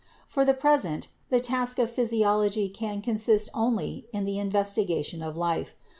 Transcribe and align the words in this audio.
For 0.25 0.43
the 0.43 0.55
present 0.55 1.09
the 1.29 1.39
task 1.39 1.77
of 1.77 1.91
physiology 1.91 2.67
can 2.69 3.03
consist 3.03 3.49
only 3.53 4.07
in 4.11 4.25
the 4.25 4.39
in 4.39 4.49
vestigation 4.49 5.21
of 5.21 5.37
life. 5.37 5.75